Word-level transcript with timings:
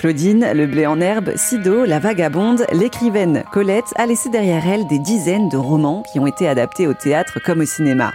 Claudine, 0.00 0.52
le 0.54 0.66
blé 0.66 0.86
en 0.86 0.98
herbe, 0.98 1.32
Sido, 1.36 1.84
la 1.84 1.98
vagabonde, 1.98 2.64
l'écrivaine 2.72 3.44
Colette 3.52 3.92
a 3.96 4.06
laissé 4.06 4.30
derrière 4.30 4.66
elle 4.66 4.86
des 4.86 4.98
dizaines 4.98 5.50
de 5.50 5.58
romans 5.58 6.04
qui 6.10 6.18
ont 6.18 6.26
été 6.26 6.48
adaptés 6.48 6.86
au 6.86 6.94
théâtre 6.94 7.38
comme 7.38 7.60
au 7.60 7.66
cinéma. 7.66 8.14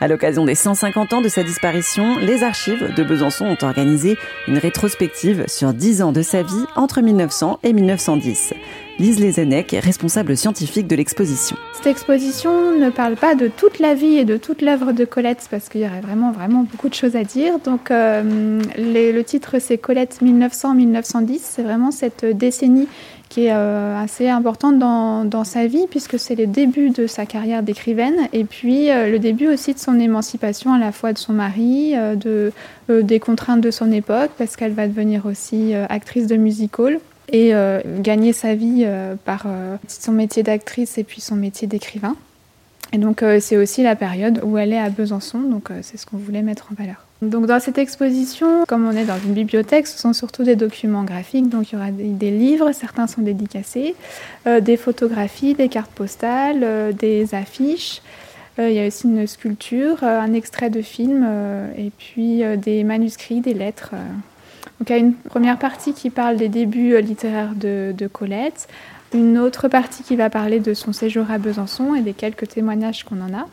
À 0.00 0.08
l'occasion 0.08 0.46
des 0.46 0.54
150 0.54 1.12
ans 1.12 1.20
de 1.20 1.28
sa 1.28 1.42
disparition, 1.42 2.16
les 2.18 2.42
archives 2.44 2.94
de 2.94 3.04
Besançon 3.04 3.44
ont 3.44 3.62
organisé 3.62 4.16
une 4.46 4.56
rétrospective 4.56 5.44
sur 5.48 5.74
10 5.74 6.00
ans 6.00 6.12
de 6.12 6.22
sa 6.22 6.42
vie 6.42 6.64
entre 6.76 7.02
1900 7.02 7.58
et 7.62 7.74
1910. 7.74 8.54
Lise 8.98 9.20
Lezenec, 9.20 9.76
responsable 9.80 10.36
scientifique 10.36 10.88
de 10.88 10.96
l'exposition. 10.96 11.56
Cette 11.74 11.86
exposition 11.86 12.76
ne 12.76 12.90
parle 12.90 13.14
pas 13.14 13.36
de 13.36 13.46
toute 13.46 13.78
la 13.78 13.94
vie 13.94 14.16
et 14.16 14.24
de 14.24 14.36
toute 14.36 14.60
l'œuvre 14.60 14.90
de 14.90 15.04
Colette 15.04 15.46
parce 15.52 15.68
qu'il 15.68 15.82
y 15.82 15.86
aurait 15.86 16.00
vraiment 16.00 16.32
vraiment 16.32 16.64
beaucoup 16.64 16.88
de 16.88 16.94
choses 16.94 17.14
à 17.14 17.22
dire. 17.22 17.60
Donc 17.60 17.92
euh, 17.92 18.60
le 18.76 19.22
titre 19.22 19.60
c'est 19.60 19.78
Colette 19.78 20.18
1900-1910. 20.20 21.38
C'est 21.42 21.62
vraiment 21.62 21.92
cette 21.92 22.24
décennie 22.24 22.88
qui 23.28 23.44
est 23.44 23.52
euh, 23.52 23.96
assez 23.96 24.28
importante 24.28 24.80
dans, 24.80 25.44
sa 25.44 25.66
vie, 25.66 25.86
puisque 25.88 26.18
c'est 26.18 26.34
le 26.34 26.48
début 26.48 26.90
de 26.90 27.06
sa 27.06 27.24
carrière 27.24 27.62
d'écrivaine, 27.62 28.16
et 28.32 28.44
puis 28.44 28.90
euh, 28.90 29.10
le 29.10 29.18
début 29.18 29.46
aussi 29.46 29.74
de 29.74 29.78
son 29.78 30.00
émancipation 30.00 30.72
à 30.72 30.78
la 30.78 30.92
fois 30.92 31.12
de 31.12 31.18
son 31.18 31.34
mari, 31.34 31.94
de, 32.16 32.52
des 32.88 33.20
contraintes 33.20 33.60
de 33.60 33.70
son 33.70 33.92
époque, 33.92 34.30
parce 34.38 34.56
qu'elle 34.56 34.72
va 34.72 34.88
devenir 34.88 35.26
aussi 35.26 35.74
actrice 35.74 36.26
de 36.26 36.36
musical 36.36 36.98
et 37.32 37.54
euh, 37.54 37.80
gagner 38.00 38.32
sa 38.32 38.54
vie 38.54 38.84
euh, 38.86 39.14
par 39.24 39.44
euh, 39.46 39.76
son 39.86 40.12
métier 40.12 40.42
d'actrice 40.42 40.98
et 40.98 41.04
puis 41.04 41.20
son 41.20 41.36
métier 41.36 41.68
d'écrivain. 41.68 42.16
Et 42.92 42.96
donc 42.96 43.22
c'est 43.40 43.58
aussi 43.58 43.82
la 43.82 43.96
période 43.96 44.40
où 44.42 44.56
elle 44.56 44.72
est 44.72 44.78
à 44.78 44.88
Besançon, 44.88 45.40
donc 45.40 45.68
c'est 45.82 45.98
ce 45.98 46.06
qu'on 46.06 46.16
voulait 46.16 46.40
mettre 46.40 46.68
en 46.72 46.74
valeur. 46.74 47.04
Donc 47.20 47.44
dans 47.44 47.60
cette 47.60 47.76
exposition, 47.76 48.64
comme 48.66 48.86
on 48.86 48.92
est 48.92 49.04
dans 49.04 49.18
une 49.18 49.34
bibliothèque, 49.34 49.86
ce 49.86 49.98
sont 49.98 50.14
surtout 50.14 50.42
des 50.42 50.56
documents 50.56 51.04
graphiques, 51.04 51.50
donc 51.50 51.70
il 51.70 51.74
y 51.74 51.78
aura 51.78 51.90
des, 51.90 52.30
livres, 52.30 52.72
certains 52.72 53.06
sont 53.06 53.20
dédicacés, 53.20 53.94
des 54.46 54.78
photographies, 54.78 55.52
des 55.52 55.68
cartes 55.68 55.90
postales, 55.90 56.94
des 56.94 57.34
affiches. 57.34 58.00
il 58.56 58.72
y 58.72 58.80
a 58.80 58.86
aussi 58.86 59.06
une 59.06 59.26
sculpture, 59.26 60.02
un 60.02 60.32
extrait 60.32 60.70
de 60.70 60.80
film 60.80 61.28
et 61.76 61.90
puis 61.90 62.42
des 62.56 62.84
manuscrits, 62.84 63.42
des 63.42 63.52
lettres. 63.52 63.92
Donc 64.78 64.90
il 64.90 64.92
y 64.92 64.96
a 64.96 64.98
une 64.98 65.14
première 65.14 65.58
partie 65.58 65.92
qui 65.92 66.10
parle 66.10 66.36
des 66.36 66.48
débuts 66.48 66.94
euh, 66.94 67.00
littéraires 67.00 67.54
de, 67.54 67.94
Colette, 68.12 68.68
une 69.14 69.38
autre 69.38 69.68
partie 69.68 70.02
qui 70.02 70.16
va 70.16 70.30
parler 70.30 70.60
de 70.60 70.74
son 70.74 70.92
séjour 70.92 71.30
à 71.30 71.38
Besançon 71.38 71.94
et 71.94 72.00
des 72.00 72.12
quelques 72.12 72.48
témoignages 72.48 73.04
qu'on 73.04 73.20
en 73.20 73.34
a. 73.34 73.46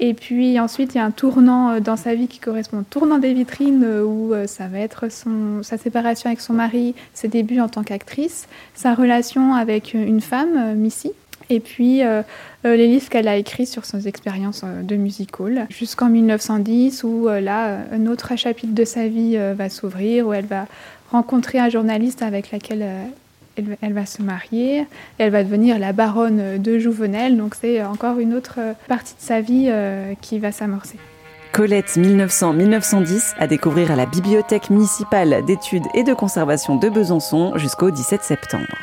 Et 0.00 0.14
puis 0.14 0.60
ensuite, 0.60 0.94
il 0.94 0.98
y 0.98 1.00
a 1.00 1.04
un 1.04 1.10
tournant 1.10 1.70
euh, 1.70 1.80
dans 1.80 1.96
sa 1.96 2.14
vie 2.14 2.28
qui 2.28 2.38
correspond 2.38 2.78
au 2.78 2.82
tournant 2.82 3.18
des 3.18 3.34
vitrines, 3.34 3.84
euh, 3.84 4.04
où 4.04 4.32
ça 4.46 4.66
va 4.68 4.78
être 4.78 5.10
son, 5.10 5.62
sa 5.62 5.76
séparation 5.76 6.28
avec 6.28 6.40
son 6.40 6.54
mari, 6.54 6.94
ses 7.14 7.28
débuts 7.28 7.60
en 7.60 7.68
tant 7.68 7.82
qu'actrice, 7.82 8.48
sa 8.74 8.94
relation 8.94 9.54
avec 9.54 9.94
une 9.94 10.20
femme, 10.20 10.74
Missy, 10.76 11.12
et 11.50 11.60
puis 11.60 12.02
euh, 12.02 12.22
euh, 12.64 12.76
les 12.76 12.86
livres 12.86 13.08
qu'elle 13.08 13.28
a 13.28 13.36
écrits 13.36 13.66
sur 13.66 13.84
ses 13.84 14.08
expériences 14.08 14.62
euh, 14.64 14.82
de 14.82 14.96
musical, 14.96 15.66
jusqu'en 15.70 16.08
1910 16.08 17.04
où 17.04 17.28
là, 17.28 17.78
un 17.92 18.06
autre 18.06 18.36
chapitre 18.36 18.74
de 18.74 18.84
sa 18.84 19.08
vie 19.08 19.36
va 19.36 19.68
s'ouvrir, 19.68 20.26
où 20.26 20.32
elle 20.32 20.46
va 20.46 20.66
rencontrer 21.10 21.58
un 21.58 21.68
journaliste 21.68 22.22
avec 22.22 22.52
lequel 22.52 22.84
elle, 23.56 23.92
va 23.92 24.06
se 24.06 24.22
marier, 24.22 24.86
elle 25.18 25.30
va 25.30 25.42
devenir 25.44 25.78
la 25.78 25.92
baronne 25.92 26.58
de 26.58 26.78
Jouvenel, 26.78 27.36
donc 27.36 27.54
c'est 27.54 27.82
encore 27.82 28.18
une 28.18 28.34
autre 28.34 28.58
partie 28.88 29.14
de 29.14 29.20
sa 29.20 29.40
vie 29.40 29.70
qui 30.20 30.38
va 30.38 30.52
s'amorcer. 30.52 30.96
Colette 31.52 31.96
1900-1910 31.96 33.34
à 33.38 33.46
découvrir 33.46 33.90
à 33.90 33.96
la 33.96 34.06
Bibliothèque 34.06 34.70
municipale 34.70 35.44
d'études 35.46 35.86
et 35.94 36.04
de 36.04 36.14
conservation 36.14 36.76
de 36.76 36.88
Besançon 36.88 37.56
jusqu'au 37.56 37.90
17 37.90 38.22
septembre. 38.22 38.76